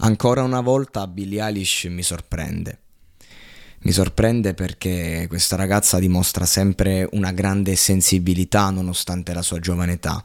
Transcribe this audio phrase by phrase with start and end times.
[0.00, 2.78] Ancora una volta Billie Eilish mi sorprende.
[3.80, 10.24] Mi sorprende perché questa ragazza dimostra sempre una grande sensibilità nonostante la sua giovane età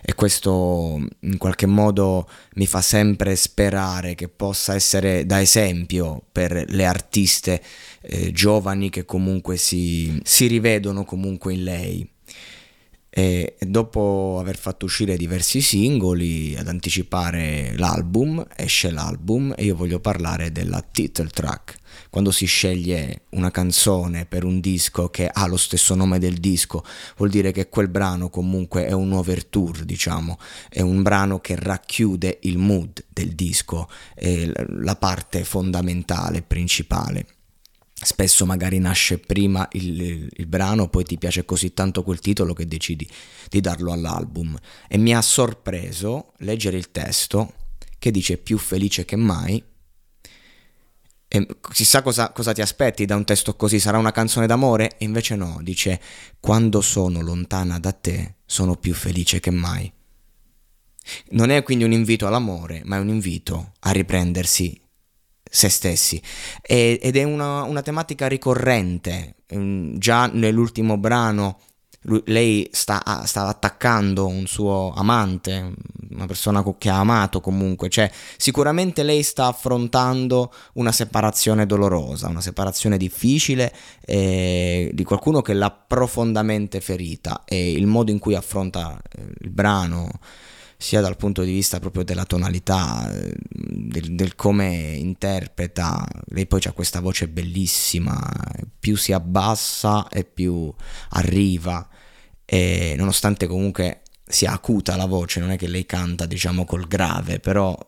[0.00, 6.64] e questo in qualche modo mi fa sempre sperare che possa essere da esempio per
[6.68, 7.60] le artiste
[8.02, 12.10] eh, giovani che comunque si, si rivedono comunque in lei.
[13.14, 20.00] E dopo aver fatto uscire diversi singoli ad anticipare l'album, esce l'album e io voglio
[20.00, 21.76] parlare della title track.
[22.08, 26.82] Quando si sceglie una canzone per un disco che ha lo stesso nome del disco,
[27.18, 30.38] vuol dire che quel brano comunque è un overture, diciamo,
[30.70, 37.26] è un brano che racchiude il mood del disco, la parte fondamentale, principale
[38.02, 42.52] spesso magari nasce prima il, il, il, brano, poi ti piace così tanto quel titolo
[42.52, 43.08] che decidi
[43.48, 44.58] di darlo all'album.
[44.88, 47.54] E mi ha sorpreso leggere il testo
[47.98, 49.62] che dice più felice che mai.
[51.28, 54.98] E chissà cosa, cosa ti aspetti da un testo così, sarà una canzone d'amore?
[54.98, 56.00] E invece no, dice
[56.40, 59.90] quando sono lontana da te sono più felice che mai.
[61.30, 64.81] Non è quindi un invito all'amore, ma è un invito a riprendersi
[65.54, 66.20] se stessi.
[66.62, 69.34] E, ed è una, una, tematica ricorrente.
[69.54, 71.58] Mm, già nell'ultimo brano
[72.04, 75.74] lui, lei sta, sta, attaccando un suo amante
[76.10, 77.90] una persona che ha amato comunque.
[77.90, 83.74] Cioè sicuramente lei sta affrontando una separazione dolorosa una separazione difficile
[84.06, 87.44] eh, di qualcuno che l'ha profondamente ferita.
[87.44, 90.10] E il modo in cui affronta eh, il brano
[90.82, 96.04] sia dal punto di vista proprio della tonalità, del, del come interpreta.
[96.26, 98.18] Lei poi ha questa voce bellissima,
[98.80, 100.74] più si abbassa e più
[101.10, 101.88] arriva,
[102.44, 107.38] e nonostante comunque sia acuta la voce, non è che lei canta diciamo col grave,
[107.38, 107.78] però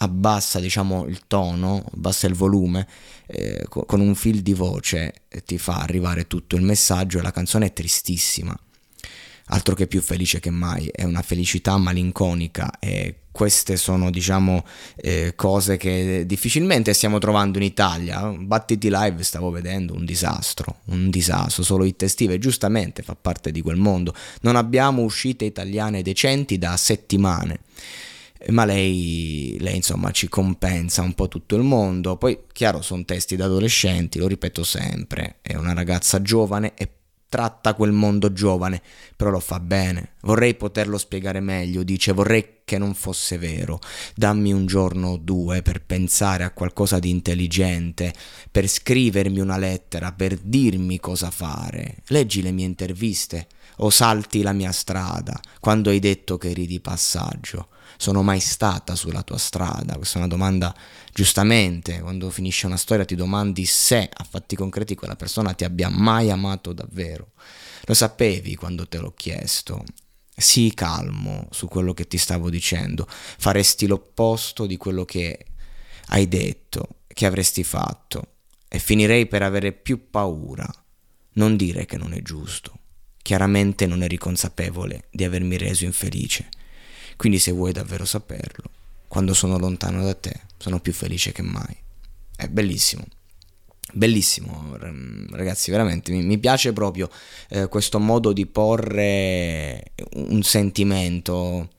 [0.00, 2.86] abbassa diciamo il tono, abbassa il volume
[3.26, 7.32] eh, con un fil di voce e ti fa arrivare tutto il messaggio e la
[7.32, 8.54] canzone è tristissima
[9.48, 14.64] altro che più felice che mai, è una felicità malinconica e queste sono diciamo
[14.96, 18.20] eh, cose che difficilmente stiamo trovando in Italia.
[18.36, 23.62] Battiti live stavo vedendo un disastro, un disastro, solo hit estive, giustamente fa parte di
[23.62, 24.12] quel mondo.
[24.40, 27.60] Non abbiamo uscite italiane decenti da settimane
[28.50, 32.16] ma lei, lei, insomma ci compensa un po' tutto il mondo.
[32.16, 36.88] Poi, chiaro, sono testi da adolescenti, lo ripeto sempre, è una ragazza giovane e
[37.28, 38.82] tratta quel mondo giovane,
[39.16, 40.14] però lo fa bene.
[40.22, 43.80] Vorrei poterlo spiegare meglio, dice, vorrei che non fosse vero.
[44.14, 48.12] Dammi un giorno o due per pensare a qualcosa di intelligente,
[48.50, 52.02] per scrivermi una lettera, per dirmi cosa fare.
[52.08, 56.80] Leggi le mie interviste o salti la mia strada quando hai detto che eri di
[56.80, 59.96] passaggio sono mai stata sulla tua strada?
[59.96, 60.74] Questa è una domanda
[61.10, 65.88] giustamente, quando finisce una storia ti domandi se a fatti concreti quella persona ti abbia
[65.88, 67.32] mai amato davvero.
[67.84, 69.84] Lo sapevi quando te l'ho chiesto.
[70.40, 75.46] Sii calmo su quello che ti stavo dicendo, faresti l'opposto di quello che
[76.06, 78.34] hai detto, che avresti fatto,
[78.68, 80.66] e finirei per avere più paura.
[81.32, 82.78] Non dire che non è giusto.
[83.20, 86.48] Chiaramente non eri consapevole di avermi reso infelice.
[87.16, 88.70] Quindi se vuoi davvero saperlo,
[89.08, 91.76] quando sono lontano da te, sono più felice che mai.
[92.36, 93.04] È bellissimo.
[93.92, 94.76] Bellissimo,
[95.30, 97.08] ragazzi, veramente mi, piace proprio
[97.48, 101.70] eh, questo modo di porre un sentimento.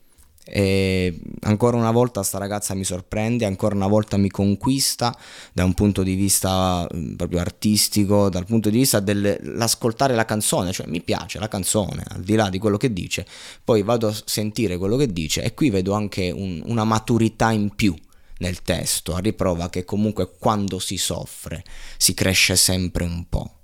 [0.52, 5.16] E ancora una volta sta ragazza mi sorprende, ancora una volta mi conquista
[5.54, 10.72] da un punto di vista mm, proprio artistico, dal punto di vista dell'ascoltare la canzone,
[10.72, 13.28] cioè mi piace la canzone, al di là di quello che dice,
[13.64, 17.70] poi vado a sentire quello che dice e qui vedo anche un, una maturità in
[17.76, 17.96] più
[18.40, 21.64] nel testo, a riprova che comunque quando si soffre
[21.98, 23.59] si cresce sempre un po'.